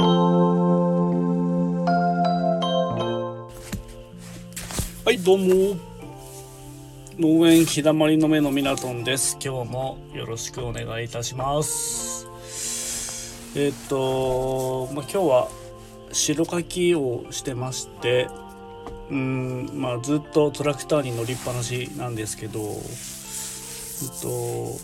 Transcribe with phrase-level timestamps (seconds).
[0.00, 0.72] は
[5.12, 5.76] いどうも。
[7.18, 9.36] 農園日だまりの目のミナトンです。
[9.44, 12.26] 今日もよろしくお願いいたします。
[13.54, 15.48] えっ、とまあ、今日は
[16.12, 18.28] 白かきをしてまして
[19.10, 22.68] うんまあずっとトラクターに乗りっぱなしなんですけどえっ
[24.22, 24.78] と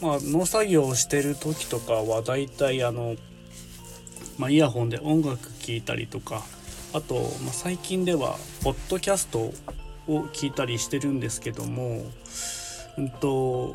[0.00, 3.16] まあ農作業をしてる時とかはだいたいあの
[4.38, 6.42] まあ、イヤホンで音楽聴いたりとか
[6.92, 9.52] あと、まあ、最近ではポッドキャスト
[10.08, 12.02] を聞いたりしてるんですけども、
[12.98, 13.74] うんと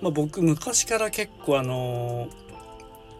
[0.00, 2.28] まあ、僕昔から結構あの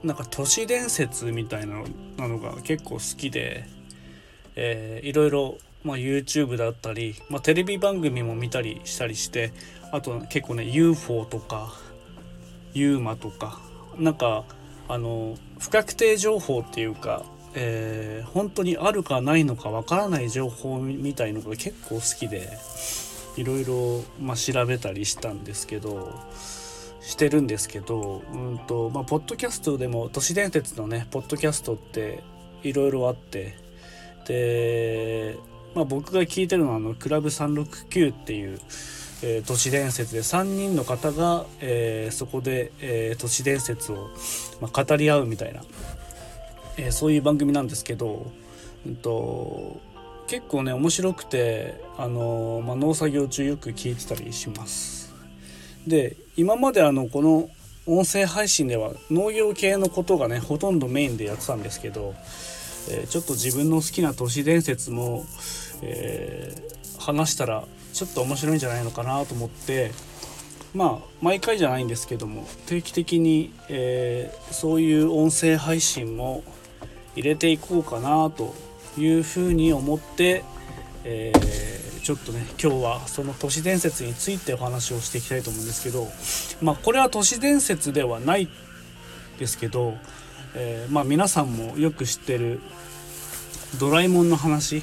[0.02, 1.84] なんか都市伝説みたいな
[2.18, 3.66] のが結構好きで、
[4.56, 9.52] えー、いろいろ、まあ、YouTube だったり、まあ、テレビ番組も見たりしたりして
[9.92, 11.74] あと結構ね UFO とか
[12.74, 13.60] UMA とか
[13.98, 14.44] なんか
[14.88, 17.22] あの不確定情報っていうか、
[17.54, 22.48] えー、本当にあるかないのかわからない情報みたいのが結構好きで
[23.36, 26.12] いろいろ、ま、調べたりしたんですけど
[27.00, 32.22] してるんですけどうんとまあポッドキャストでも都市伝説のねポッドキャストって
[32.62, 33.56] いろいろあって
[34.26, 35.36] で、
[35.74, 38.60] まあ、僕が聞いてるのはあのクラブ369っていう
[39.22, 44.08] えー、都市伝説で3人の方が、えー、そこで、えー、都市伝説を、
[44.60, 45.62] まあ、語り合うみたいな、
[46.78, 48.30] えそういう番組なんですけど、
[48.86, 49.80] うんと、
[50.26, 55.12] 結構ね面白くて、あのまあ、農作業中よく聞いてたりします。
[55.86, 57.48] で今まであのこの
[57.86, 62.14] 音声配信では農業系のことがねほとんどメインでやってたんですけど、
[62.88, 65.24] えちょっと自分の好きな都市伝説も、
[65.82, 66.54] え
[66.98, 69.92] 話したらちょっと面白いんじゃないのかなと思って
[70.74, 76.42] まあ毎回じゃないんですけども定期的に、えー、そういう音声配信も
[77.16, 78.54] 入れていこうかなと
[78.98, 80.44] いうふうに思って、
[81.04, 86.06] えー、ちょっとね今日はその都市伝説についてお話をしていきたいと思うんですけど
[86.62, 88.48] まあこれは都市伝説ではない
[89.38, 89.94] ですけど、
[90.54, 92.60] えー、まあ皆さんもよく知ってる
[93.78, 94.82] ドラえもんの話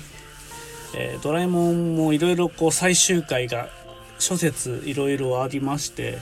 [0.96, 3.70] えー、ドラえもんもいろいろ最終回が
[4.20, 6.18] 諸説いろいろありまして、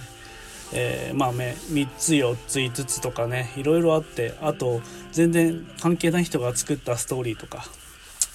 [0.74, 4.82] えー、まあね3つ4つ5つとかねいろいろあってあと
[5.12, 7.66] 全然関係ない人が作ったストーリーとか、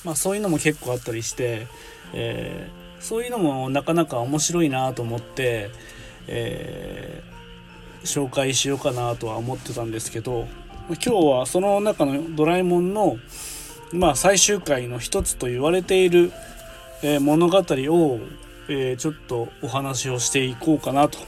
[0.04, 1.66] まあ、そういうのも結構あったりして、
[2.14, 5.70] えー、そういうのもなかなか面白いなと思って、
[6.26, 7.22] え、
[8.04, 10.48] 紹介しようかなとは思ってたんですけど
[10.88, 13.16] 今日はその中のドラえもんの
[13.92, 16.32] まあ、最終回の一つと言われている、
[17.02, 17.62] えー、物語を、
[18.68, 21.18] えー、ちょっとお話をしていこうかなと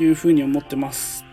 [0.00, 1.24] いうふうに思ってます。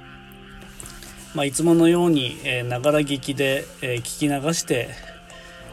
[1.33, 4.89] まあ、いつものようにえながら聞きで、え、聞き流して、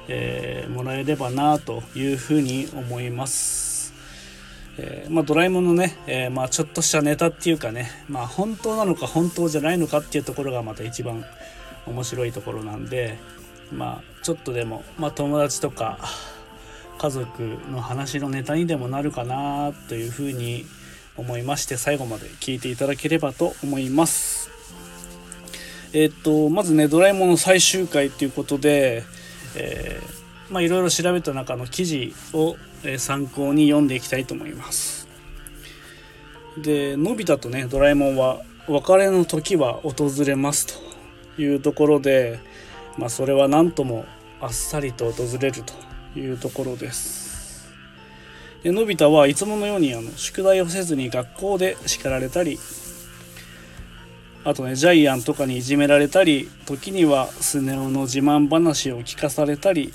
[0.09, 3.93] えもらえればなというふうに思います。
[4.79, 11.23] えまあ、ドラえもんのね、えまあ、ちょっとしたネタっていうかね、まあ、本当なのか本当じゃないのかっていうところがまた一番
[11.87, 13.19] 面白いところなんで、
[13.71, 15.99] まあちょっとでも、まあ、友達とか
[16.99, 17.43] 家族
[17.73, 20.67] の話のネタにでもなるかなというふうに
[21.17, 24.49] 思いまして最後まで聞いていただければと思います。
[25.93, 29.03] えー、っとまずね「ドラえもん」の最終回っていうことで、
[29.57, 32.57] えー、まあいろいろ調べた中の記事を、
[32.99, 35.09] 参考に読んでいきたいと思います。
[36.57, 40.69] でのび太とねドラえもんは別れの時は訪れます
[41.37, 42.39] というところで
[43.01, 44.05] まあ、それは何とも
[44.41, 47.31] あっさりと訪れるというところです。
[48.63, 52.59] でのび太はいつものようにあの宿題をせずに学校で叱られたり
[54.45, 59.93] あとねジャイアンとかにいじめられたり時にはスネ夫の自慢話を聞かされたり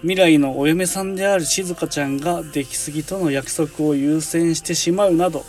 [0.00, 5.44] 未来のお嫁さんである静香ちゃんが出来すぎとの約束を優先してしまうなど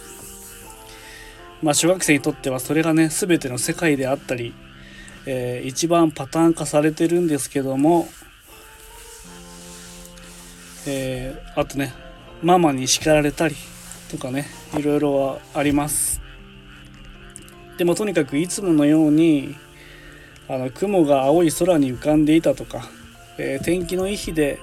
[1.61, 4.53] まあ小学生にとってはそれがね全ての世界であったり
[5.31, 8.07] えー、一番パターン化されてるんですけども、
[10.87, 11.93] えー、あとね
[12.41, 13.55] ママに叱られたり
[14.09, 16.19] とかねいろいろはあります。
[17.77, 19.55] でもとにかくいつものように
[20.47, 22.89] あの雲が青い空に浮かんでいたとか、
[23.37, 24.57] えー、天気のいい日で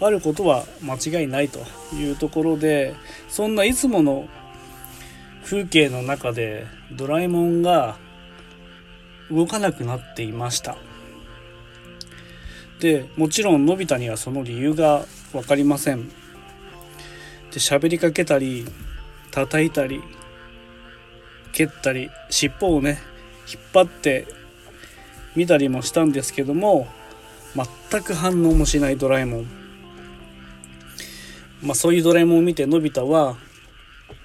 [0.00, 1.58] あることは間違いないと
[1.96, 2.94] いうところで
[3.28, 4.28] そんないつもの
[5.44, 7.98] 風景の中でドラえもんが
[9.30, 10.76] 動かなくなっていました。
[12.80, 16.08] でもちろんのび太にはその理由が分かりません。
[16.08, 18.66] で喋りかけたり
[19.30, 20.02] 叩いたり
[21.52, 22.98] 蹴ったり尻尾をね
[23.46, 24.26] 引っ張って
[25.36, 26.88] 見たりもしたんですけども
[27.90, 29.46] 全く反応もしないドラえもん。
[31.62, 33.36] まあそういうドラえもんを見てのび太は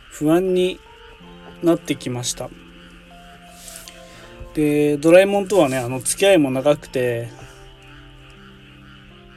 [0.09, 0.79] 不安に
[1.63, 2.49] なってきました。
[4.59, 7.29] でドラえもんとはねあの付き合いも長くて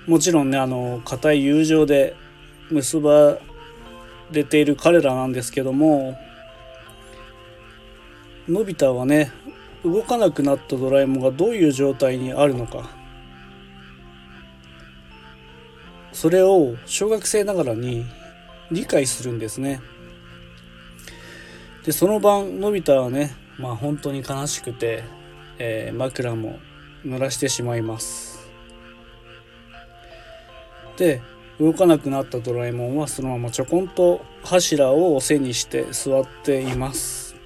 [0.08, 2.16] もちろんねあの固い友情で
[2.72, 3.38] 結ば
[4.32, 6.19] れている彼らなんですけども
[8.48, 9.30] のび太はね
[9.84, 12.90] 動かなくなったドラえもんがどういう状態にあるのか。
[16.12, 18.04] それを小学生ながらに
[18.70, 19.80] 理解するんですね。
[21.84, 25.04] でその晩のび太はねまあ本当に悲しくて、
[25.58, 26.58] えー、枕も
[27.04, 28.50] 濡らしてしまいます。
[30.96, 31.20] で
[31.58, 37.37] 動かなくなったドラえもんはそのままちょこんと柱を背にして座っています。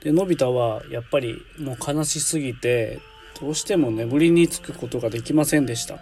[0.00, 3.00] でのび太はやっぱりもう悲しすぎて
[3.40, 5.98] どうしても眠りにつくことができませんでした。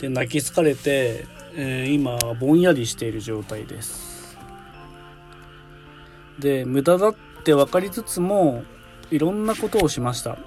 [0.00, 1.24] で泣き疲れて、
[1.56, 4.13] えー、今ぼんやりしている状態です。
[6.38, 7.14] で無駄だっ
[7.44, 8.64] て分かりつつも
[9.10, 10.38] いろんなことをしました。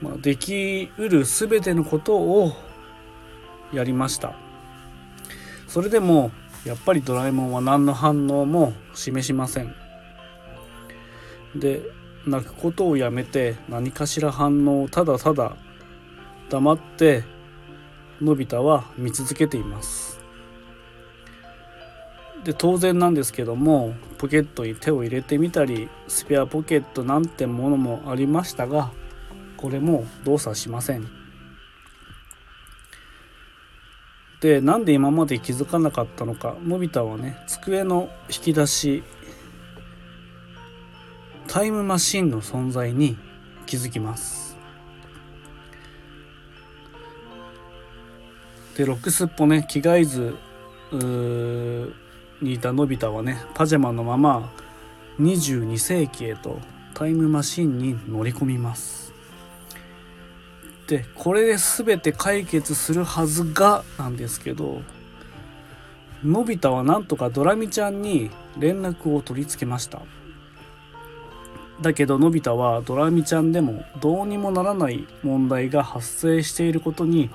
[0.00, 2.52] まあ、できうる全てのことを
[3.72, 4.34] やりました。
[5.66, 6.30] それでも
[6.64, 9.74] やっぱりドラえもんは何の反応も示しません。
[11.54, 11.82] で
[12.26, 15.56] 泣くことをやめて何かしら反応をただただ
[16.50, 17.24] 黙って
[18.20, 20.15] のび太は見続けています。
[22.46, 28.92] で当然なんですけどもポケットに手を入れてみたりスペアポケットなんてものもありましたが
[29.56, 31.08] これも動作しません。
[34.40, 36.54] でなんで今まで気づかなかったのか。
[36.62, 39.02] のび太はね机の引き出し
[41.48, 43.16] タイムマシンの存在に
[43.66, 44.56] 気づきます。
[48.76, 50.36] でロックスっぽね着替えず
[52.40, 54.52] にいたのび太はねパジャマのまま
[55.20, 56.60] 22世紀へと
[56.94, 59.12] タイムマシンに乗り込みます。
[60.86, 64.82] ってこれで全て解決するはずがなんですけど
[66.22, 70.02] のび太はなんとかドラミちゃんに連絡を取り付けました。
[71.82, 77.28] だけどのび太はドラミちゃんでもどうにもならない問題が発生していることに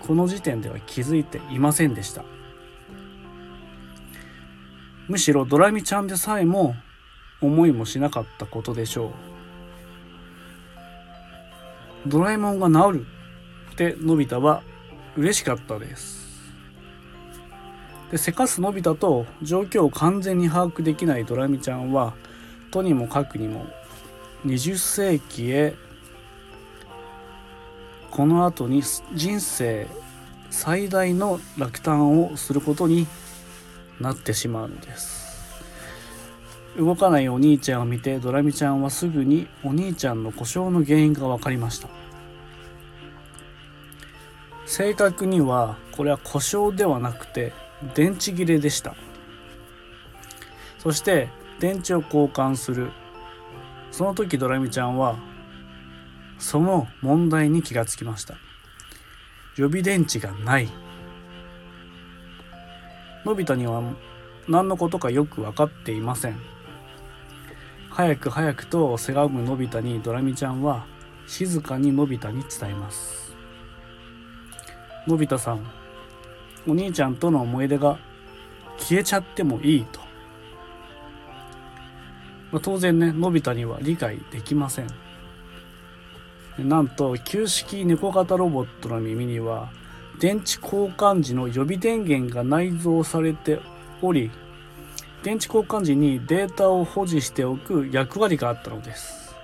[0.00, 2.22] この時点では気づいていませんでした。
[5.08, 6.76] むしろドラミちゃんでさえも
[7.40, 9.10] 思いもしなかったことでしょう。
[12.08, 13.06] ドラえもんが治る
[13.72, 14.62] ってのび太は
[15.16, 16.18] 嬉しかったです。
[18.10, 22.14] でせかすのび太と状況を完全に把握できないドラミちゃんは
[22.70, 23.66] とにもかくにも
[24.46, 25.74] 20世紀へ
[28.10, 28.82] この後に
[29.14, 29.86] 人生
[30.50, 33.06] 最大の落胆をすることに
[34.00, 35.28] なってしまうのです。
[36.76, 41.88] 動かないお兄ちゃんを見てドラミちゃんはすぐにお兄ちゃんの故障の原因が分かりました。
[44.66, 47.52] 正確にはこれは故障ではなくて
[47.94, 48.94] 電池切れでした。
[50.78, 51.28] そして
[51.58, 52.90] 電池を交換する。
[53.90, 55.16] その時ドラミちゃんは
[56.38, 58.36] その問題に気がつきました。
[59.56, 60.68] 予備電池がない。
[63.28, 63.82] のび太には
[64.48, 66.40] 何のことかよく分かっていません。
[67.90, 70.86] 早く早くとせがむのび太にドラミちゃんは
[71.26, 73.36] 静かにのび太に伝えます。
[75.06, 75.60] のび太さん
[76.66, 77.98] お兄ちゃんとの思い出が
[78.78, 80.00] 消えちゃってもいいと、
[82.50, 84.86] まあ、当然ねのび太には理解できません。
[86.56, 89.70] なんと旧式猫型ロボットの耳には
[90.20, 93.60] 電池交換時の予備電源が内蔵されて
[94.02, 94.30] おり
[95.22, 99.34] 電池交換時にデータを保持しておく役割があったのです。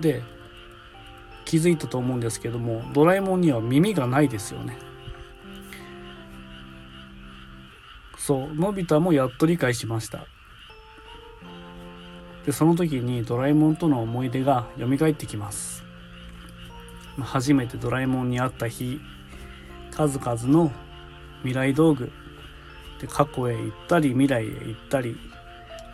[0.00, 0.22] で
[1.44, 4.76] 気づいたと思うんですけどもドラえもんには耳がないですよね。
[8.16, 10.26] そうのび太もやっと理解しました。
[12.46, 15.81] でその時にドラえもんとの思い出が蘇ってきます。
[17.20, 19.00] 初めてドラえもんに会った日
[19.90, 20.72] 数々の
[21.40, 22.10] 未来道具
[23.00, 25.16] で過去へ行ったり未来へ行ったり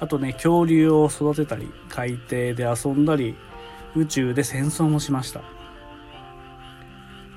[0.01, 3.35] あとね恐竜を育てたり海底で遊んだり
[3.97, 5.41] 宇宙で戦争もしました。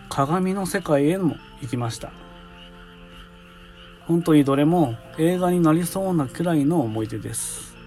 [0.10, 2.12] 鏡の世界へも行きました。
[4.06, 7.78] 本当にどれも映画になりそうなくらいの思い出です。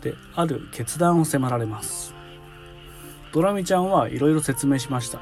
[0.00, 2.17] である決断を迫られます。
[3.32, 5.20] ドラミちゃんはいろいろ説明しました。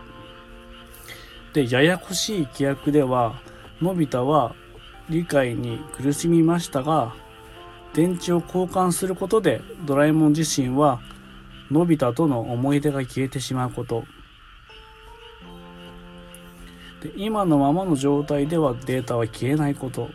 [1.53, 3.41] でややこしい規約では
[3.81, 4.55] のび太は
[5.09, 7.15] 理解に苦しみましたが
[7.95, 11.01] 電池を交換することでドラえもん自身は
[11.71, 14.05] のび太との思い出が消えてしまうこと。
[17.03, 20.11] で今のままの状態ではデータは消えないこと。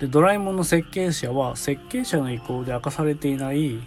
[0.00, 3.80] でドラえもんの設計者は設計者の意向で明かされていない、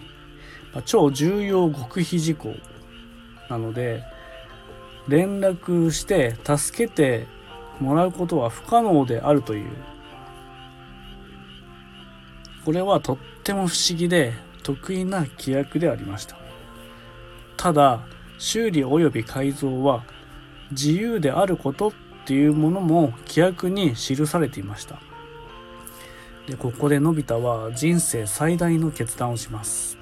[0.73, 2.55] ま、超重要極秘事項
[3.49, 4.03] なので
[5.07, 7.27] 連絡して助けて
[7.79, 9.69] もらうことは不可能であるという。
[12.63, 16.37] これはとっても不思議で得意な規約でありました。
[17.57, 18.01] ただ
[18.37, 20.03] 修理及び改造は
[20.71, 21.91] 自由であることっ
[22.25, 24.99] ていうものも規約に記されていました。
[26.47, 30.00] でここでのび太は人生最大の決断をします。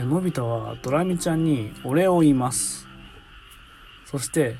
[0.00, 2.88] でのび太はドラミちゃんにお礼を言います。
[4.06, 4.56] そして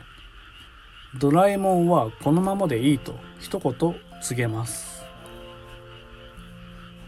[1.18, 3.94] ドラえもんはこのままでいいと一言告
[4.34, 5.02] げます。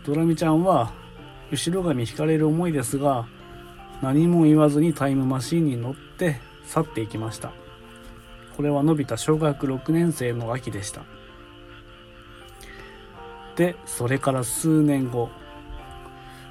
[0.06, 0.94] ドラミちゃんは
[1.50, 3.26] 後ろ髪引かれる思いですが
[4.00, 7.52] 何も言わずにタイムマシンに乗って去っていきました。
[8.56, 11.02] これはのび太小学6年生の秋でした。
[13.56, 15.28] でそれから数年後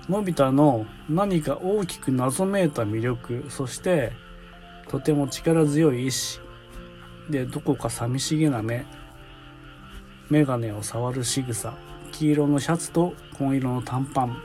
[0.10, 4.14] のび太の何か大きく謎めいた魅力そして
[4.90, 6.40] とても力強い意志。
[7.30, 8.86] でどこか寂しげな目。
[10.30, 11.74] 眼鏡を触る仕草。
[12.12, 14.38] 黄色のシャツと紺色の短パン。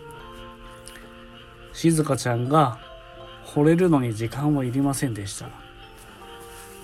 [1.72, 2.78] 静香ちゃんが
[3.44, 5.48] 惚れるのに時間はいりませんでした。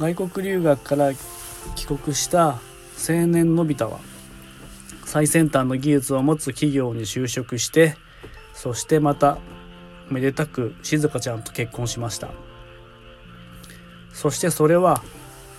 [0.01, 1.13] 外国留学から
[1.77, 2.59] 帰国した
[3.09, 4.01] 青年のび太は
[5.05, 7.97] 最先端の技術を持つ企業に就職して
[8.53, 9.39] そしてまた
[10.11, 12.29] めでたく静香ちゃんと結婚しました。
[14.13, 15.03] そしてそれは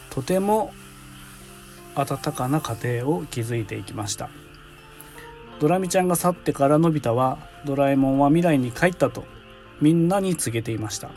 [0.09, 0.73] とても
[1.95, 4.29] 温かな家庭を築いていきました。
[5.59, 9.23] ドラミちゃんが去ってからのび太はドラえもんは未来に帰ったと
[9.81, 11.09] みんなに告げていました。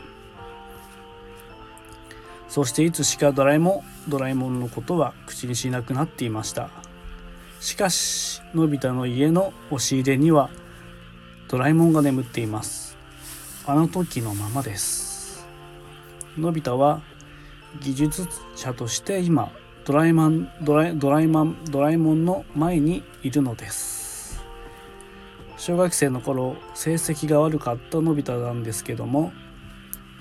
[2.47, 6.69] そしていつしかドラえもんドラえもんのことは口にしなくなっていました。
[7.59, 10.49] しかしのび太の家の押し入れには
[11.49, 12.97] ドラえもんが眠っています。
[13.65, 15.47] あの時のままです。
[16.37, 17.01] のび太は
[17.81, 19.51] 技術者として今
[19.85, 24.43] ドラえもんドラドラえもんドラえもんの前にいるのです。
[25.57, 29.31] 小学生の頃成績が悪かったのび太なんですけども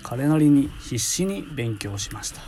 [0.05, 2.41] 彼なりに必死に勉強しました。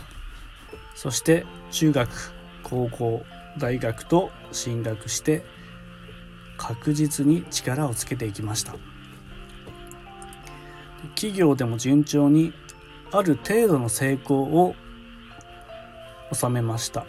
[0.94, 2.32] そして中学
[2.62, 3.24] 高校
[3.58, 5.44] 大学と進学して
[6.58, 8.74] 確実に力をつけていきました。
[11.14, 12.52] 企業でも順調に
[13.10, 14.74] ある程度の成功を
[16.32, 17.06] 収めました。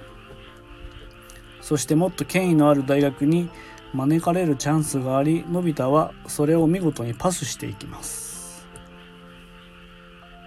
[1.60, 3.50] そしてもっと権威のある大学に
[3.94, 8.68] 招かれるチャンスがありのび太はそれを見事にパスしていきます。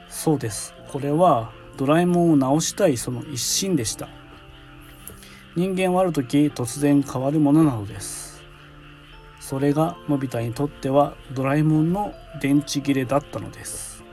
[0.08, 0.74] そうです。
[0.88, 4.08] これはドラえもんを直したいその一心でした。
[5.54, 8.31] 人間はある時突然変わるものなのです。
[9.42, 14.04] それがのび太にとってはドラえもんの電池切れだったのです。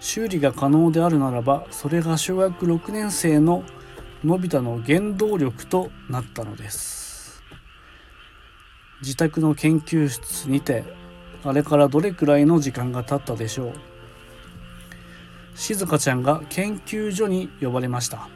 [0.00, 3.64] 修理が可能であるならばそれが小学6年生の
[4.22, 7.42] のび太の原動力となったのです。
[9.00, 10.84] 自宅の研究室にて
[11.42, 13.72] あれからどれくらいの時間が経ったでしょう。
[15.54, 18.28] 静香ちゃんが研究所に呼ばれました。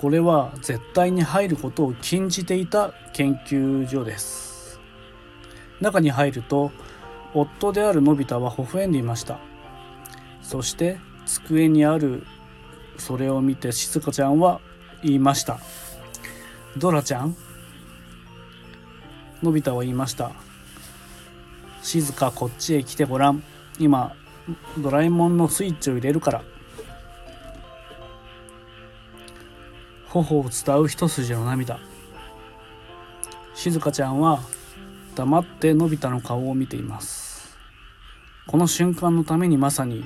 [0.00, 4.80] これは絶対に入ることを禁じていた研究所です。
[5.80, 6.72] 中に入ると
[7.34, 9.38] 夫であるのび太は微笑んでいました。
[10.42, 12.26] そして机にある
[12.96, 14.60] それを見て静香ちゃんは
[15.02, 15.58] 言いました
[16.76, 17.36] 「ドラちゃん?」
[19.42, 20.32] のび太は言いました
[21.82, 23.42] 「静かこっちへ来てごらん。
[23.78, 24.14] 今
[24.78, 26.42] ドラえもんのスイッチを入れるから」
[30.10, 31.78] 頬を伝う一筋の涙。
[33.54, 34.40] 静香ちゃんは
[35.14, 37.56] 黙ってのび太の顔を見ています。
[38.48, 40.04] この瞬間のためにまさに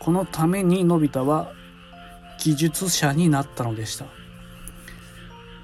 [0.00, 1.52] このためにのび太は
[2.38, 4.06] 技術者になったのでした。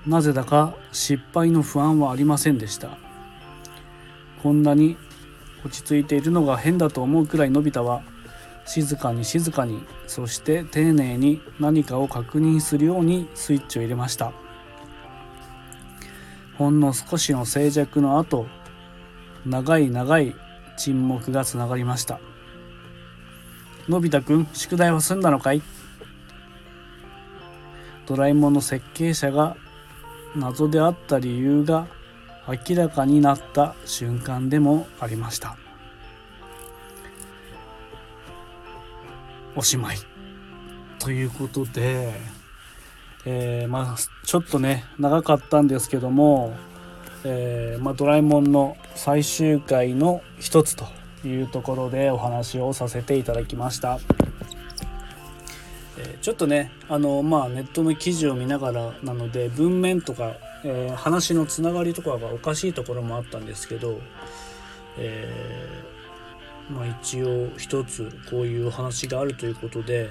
[0.07, 2.99] なぜだか失敗の不安はありませんでした。
[4.43, 4.97] こんなに
[5.65, 8.03] 落ち着いているのが変だと思うくらいのび太は
[8.67, 14.33] 静かに静かにそして丁寧に何かを確認するようにスイッチを入れました。
[16.57, 18.47] ほんの少しの静寂の後
[19.45, 20.35] 長い長い
[20.77, 22.21] 沈黙がつながりました。
[23.89, 25.63] のび太くん宿題は済んだのかい？
[28.07, 29.57] ドラえもんの設計者が
[30.37, 31.87] 謎であった理由が
[32.47, 35.57] 明らかになった瞬間でもありました。
[39.57, 39.99] おしまい
[40.99, 42.13] ということで、
[43.25, 46.55] えー、まあちょっとね長かったんですけども、
[47.25, 50.87] えー、まあ、ドラえもんの最終回の一つと
[51.27, 53.99] いうところでお話をさせていただきました。
[55.97, 60.35] えちょっとねあのまあネットの記事を見ながらなので文面とか、
[60.65, 64.01] えー、話のつながりとかがおかしいところもあったんですけど、
[64.99, 65.85] え、
[66.71, 70.11] まあ、一応一つこういう話があるということで、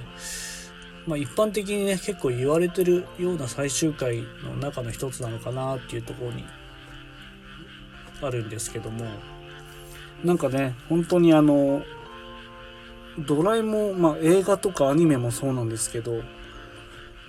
[1.07, 6.45] まあ、一般的にね結構言われてるような最終回の中の一つなのかなっていうところに
[8.21, 9.05] あるんですけども
[10.23, 11.83] なんかね本当にあの
[13.19, 16.21] ドラえもん、まあ、映画とかアニメもそうなんですけど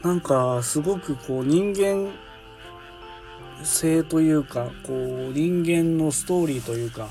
[0.02, 2.11] なんかすごくこう人間
[3.62, 7.09] 性というかこう人間のストーリーというか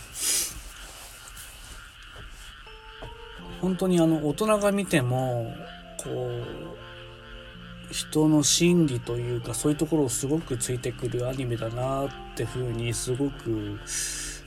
[3.63, 5.55] 本当にあの大人が見ても
[6.03, 13.79] こう人の心理というかそういうところをすごくついてくるアニメだなってふうにすごく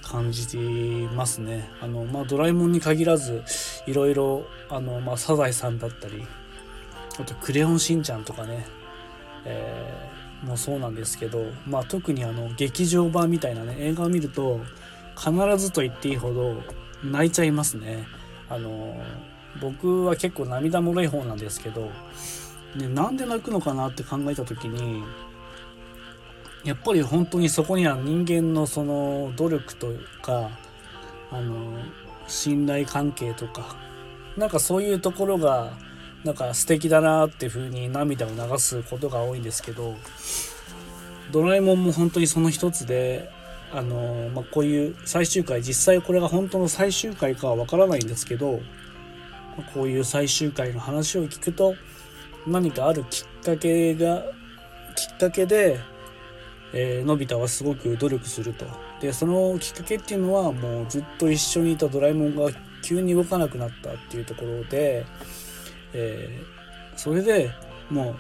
[0.03, 0.59] 感じ
[1.15, 1.71] ますね。
[1.81, 3.43] あのまあ、ドラえもんに限らず
[3.87, 6.23] いろいろあの、ま、サザエさんだったり
[7.19, 8.67] あと「クレヨンしんちゃん」とかね、
[9.47, 14.61] えー、もうそうなんですけど、まあ、特にあの劇場版みたいなね映画を見ると
[15.17, 16.63] 必ずと言っていいほど
[17.03, 18.07] 泣いちゃいますね。
[18.49, 18.97] あの
[19.61, 21.91] 僕は結構涙もろい方なんですけど、
[22.77, 25.03] ね、なんで泣くのかなって考えた時に
[26.65, 29.89] やっぱり本当にそこには人間のその努力と
[30.23, 30.51] か
[31.31, 31.79] あの
[32.27, 33.77] 信頼関係とか
[34.37, 35.73] なんかそういうところが
[36.25, 39.95] なんか素敵だなっていう風に涙を流すことが多いんですけど
[41.31, 43.31] ドラえもんも本当にその一つで
[43.77, 48.61] あの、まあ、こういう最終回実際これが本当の最終回かはわからないんですけど
[49.75, 51.75] こういう最終回の話を聞くと
[52.47, 54.25] 何かあるきっかけが
[54.95, 55.79] きっかけで
[56.73, 58.67] えー、のび太はすごく努力すると。
[59.01, 62.51] でそのきっかけっていうのはもうずっと一緒にいたドラえもんが
[62.83, 65.05] 急に動かなくなったっていうところで、
[65.93, 67.51] えー、それで
[67.91, 68.17] もう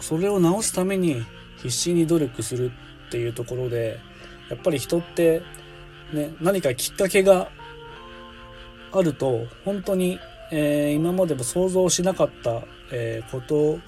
[0.00, 1.24] それを直すために
[1.58, 2.70] 必死に努力する
[3.08, 3.98] っていうところで
[4.52, 5.42] やっぱり人って
[6.12, 7.48] ね何かきっかけが
[8.92, 12.60] あると本当に、えー、今までも想像しなかった、
[12.92, 13.80] えー、こと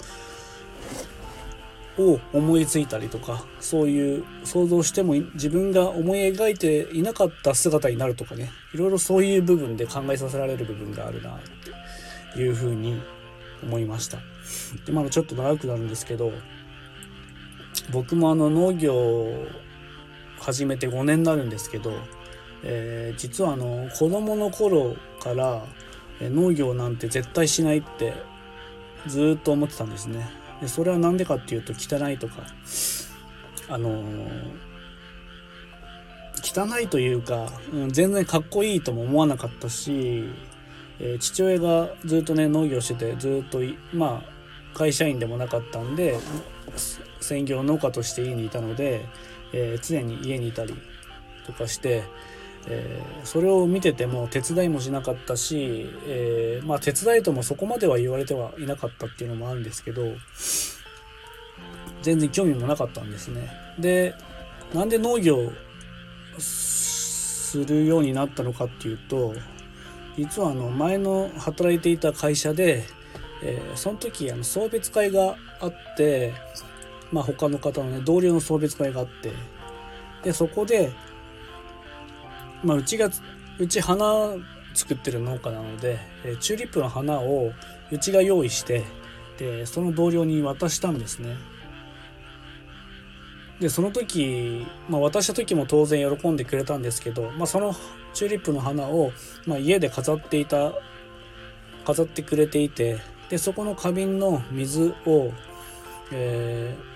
[2.01, 11.39] を思いついたりとかそういう想像しても自分が思い描いていなかった姿になるとかねいろいろそういう部分で考えさせられる部分があるなっ
[12.33, 12.99] ていうふうに
[13.61, 14.17] 思いました。
[14.87, 16.31] でまだちょっと長くなるんですけど
[17.91, 19.45] 僕もあの農業
[20.39, 21.93] 始めて5年になるんですけど、
[22.63, 25.63] えー、実はあの子供の頃から
[26.21, 28.13] 農業なんて絶対しないって
[29.07, 30.29] ずっと思ってたんですね。
[30.61, 32.35] でそれは何でかっていうと汚いとか
[33.67, 34.51] あのー、
[36.43, 40.23] 汚いというか、うん、全然かっこいいとも思わなかったし、
[40.99, 43.59] えー、父親がずっとね農業しててずっと
[43.93, 46.19] まあ会社員でもなかったんで
[47.21, 49.05] 専業農家として家にいたので、
[49.55, 50.75] えー、常に家にいたり
[51.47, 52.03] とかして
[52.67, 60.03] えー、それを見てても手伝いもしなかったし、えー、まあ手伝いともそこまでは言われてはいなかったっていうのもあるんですけど
[62.01, 63.51] 全然興味もなかったんですね。
[63.79, 64.15] で
[64.73, 65.51] なんで農業
[66.39, 69.35] するようになったのかっていうと
[70.17, 72.83] 実はあの前の働いていた会社で、
[73.43, 76.33] えー、その時あの送別会があって、
[77.15, 79.31] まあ、他の方のね同僚の送別会があって。
[80.23, 80.91] でそこで
[82.63, 83.09] まあ、うちが
[83.59, 84.03] うち花
[84.73, 87.51] 作ってる農家なので、えチューリップの花を
[87.91, 88.83] うちが用意して
[89.37, 91.37] でその同僚に渡したんですね。
[93.59, 97.73] でその時、まあ、渡した時も当然喜んでくれたんですけど、まあ、その
[98.13, 99.13] チューリップの花を、
[99.45, 100.73] まあ、家で飾っていた
[101.85, 102.99] 飾ってくれていて
[103.29, 105.31] でそこの花瓶の水を、
[106.11, 106.94] えー、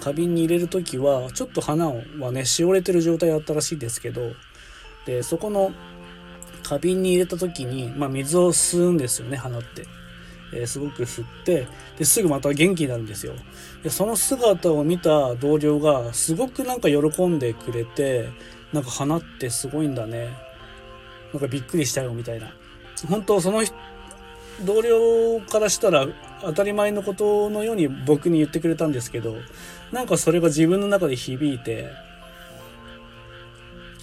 [0.00, 4.32] 花瓶に入れる時はちょっと花はねしおれてる状態だったらしいですけど
[5.06, 5.72] でそこの
[6.62, 9.86] 花瓶に入れた時に、まあ、水を吸うんですよね花って。
[10.52, 11.66] えー、すごく吸って
[11.98, 13.34] ですぐまた元気になるんですよ。
[13.82, 18.30] でその姿を見た同僚がすごくなんか喜んでくれて
[18.72, 20.30] なんか花ってすごいんだね。
[21.32, 22.52] なんかびっくりしたよみたいな。
[23.08, 23.62] 本当その
[24.64, 26.06] 同僚からしたら
[26.40, 29.36] 当たり前のことのように僕に言ってくれたんですけど
[29.92, 31.90] なんかそれが自分の中で響いて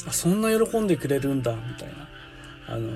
[0.08, 2.06] あそんな喜んでくれるんだみたいな。
[2.68, 2.90] あの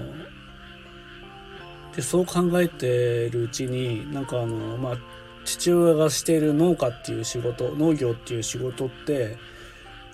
[1.96, 4.98] でそう考えてるうちになんかあのまあ
[5.46, 9.38] 父親がしている農家っていう仕事農業っていう仕事って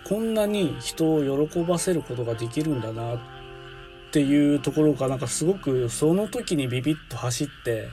[0.03, 3.19] こんなに人を喜ばせることができるんだなっ
[4.11, 7.89] ていうところがなんかすごくその時にビビッと走って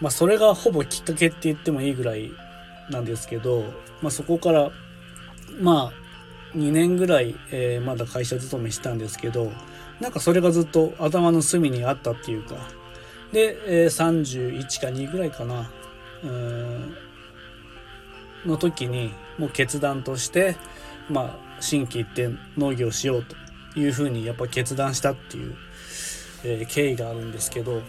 [0.00, 2.30] まあそれがほぼきっかけって言ってもいいぐらい
[2.90, 3.64] なんですけど、
[4.02, 4.70] まあ、そこから
[5.60, 9.52] まあ2年ぐらい、えー、まだ会社勤めしたんですけど
[10.00, 12.56] なんかそれがずっと頭の隅にあったっていうか
[13.32, 15.70] で、えー、31か2ぐらいかな
[16.22, 16.96] うん
[18.46, 20.56] の時にもう決断として
[21.08, 23.36] まあ心機一転農業しようと
[23.78, 25.56] いうふうにやっぱ決断したっていう、
[26.44, 27.82] えー、経緯があるんですけど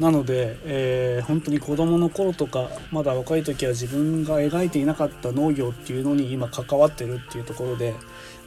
[0.00, 7.94] なので、えー、本当に子供の頃とかまだ若い時は自分が描いていなかった農業っていうのに今関わってるっていうところで、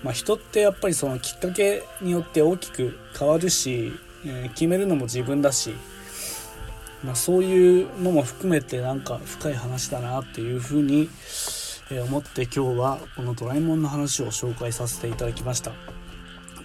[0.01, 3.91] まあ、人ってやっぱりそのきっかけによって大きく変わるし、
[4.25, 5.73] えー、決めるのも自分だし、
[7.03, 11.09] まあ、そういうのも含めてなんか深い話だなっていうふうに
[11.89, 15.73] 思って今日はこのドラえもんの話を紹介させていただきました。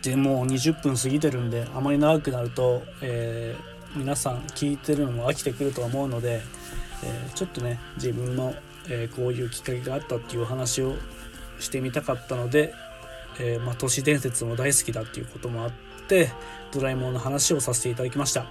[0.03, 6.43] でもう20分過ぎてるんであまり長くなると、えー皆さん聞いてるのも飽きてくると思うので、
[7.03, 8.55] えー、ちょっとね自分の、
[8.89, 10.95] えー、こういうきっかけがあったっていうお話を
[11.59, 12.75] してみたかったので、
[13.41, 15.71] えー、まあ、都市伝説も大好きだっていうこともあっ
[16.09, 16.31] て
[16.73, 18.47] ドラえもんの話をさせていただきました、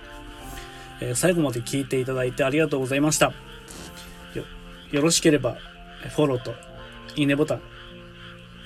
[1.00, 3.34] え最後まで聞いていただいてありがとうございました。
[4.92, 5.58] よろしければ
[6.16, 6.54] フォローと
[7.16, 7.62] いいねボタン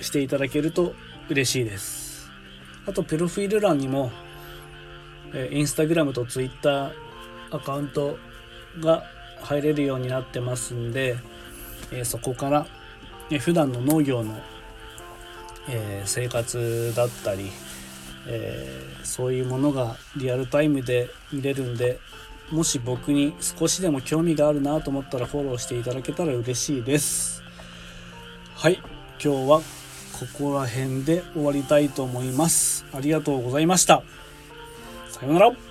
[0.01, 0.93] していただけると
[1.29, 2.29] 嬉しいです。
[2.85, 4.11] あとプロフィール欄にも
[5.33, 6.91] えインスタグラムとツイッター
[7.51, 8.17] アカウント
[8.79, 9.03] が
[9.41, 11.17] 入れるようになってますんで、
[11.91, 12.67] えそこから、
[13.31, 14.39] え普段の農業の、
[15.69, 17.51] え生活だったり、
[18.27, 18.67] え
[19.03, 21.99] そういうものがリアルタイムで見れるんで
[22.51, 27.43] もし僕に少しでも興味があるなと思ったらフォローしていただけたら嬉しいです。
[28.55, 28.81] はい
[29.23, 29.61] 今日は
[30.19, 32.85] ここら辺で終わりたいと思います。
[32.91, 34.03] ありがとうございました。
[35.09, 35.68] さようなら。